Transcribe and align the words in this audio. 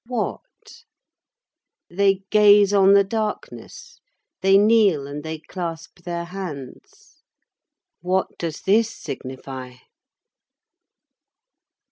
What? 0.07 0.83
They 1.87 2.23
gaze 2.31 2.73
on 2.73 2.93
the 2.93 3.03
darkness, 3.03 3.99
they 4.41 4.57
kneel, 4.57 5.05
and 5.05 5.21
they 5.21 5.37
clasp 5.37 5.99
their 5.99 6.25
hands. 6.25 7.21
What 7.99 8.35
does 8.39 8.61
this 8.61 8.89
signify? 8.89 9.73